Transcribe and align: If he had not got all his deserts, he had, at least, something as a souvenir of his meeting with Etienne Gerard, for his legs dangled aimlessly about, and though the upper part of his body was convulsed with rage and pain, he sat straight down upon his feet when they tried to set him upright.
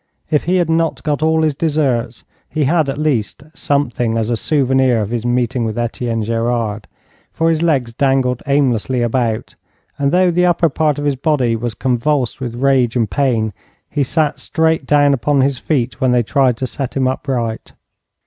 If 0.31 0.45
he 0.45 0.55
had 0.55 0.67
not 0.67 1.03
got 1.03 1.21
all 1.21 1.43
his 1.43 1.53
deserts, 1.53 2.23
he 2.49 2.63
had, 2.63 2.89
at 2.89 2.97
least, 2.97 3.43
something 3.53 4.17
as 4.17 4.31
a 4.31 4.35
souvenir 4.35 4.99
of 4.99 5.11
his 5.11 5.27
meeting 5.27 5.63
with 5.63 5.77
Etienne 5.77 6.23
Gerard, 6.23 6.87
for 7.31 7.51
his 7.51 7.61
legs 7.61 7.93
dangled 7.93 8.41
aimlessly 8.47 9.03
about, 9.03 9.53
and 9.99 10.11
though 10.11 10.31
the 10.31 10.47
upper 10.47 10.69
part 10.69 10.97
of 10.97 11.05
his 11.05 11.15
body 11.15 11.55
was 11.55 11.75
convulsed 11.75 12.39
with 12.41 12.55
rage 12.63 12.95
and 12.95 13.11
pain, 13.11 13.53
he 13.91 14.01
sat 14.01 14.39
straight 14.39 14.87
down 14.87 15.13
upon 15.13 15.41
his 15.41 15.59
feet 15.59 16.01
when 16.01 16.11
they 16.11 16.23
tried 16.23 16.57
to 16.57 16.65
set 16.65 16.97
him 16.97 17.07
upright. 17.07 17.73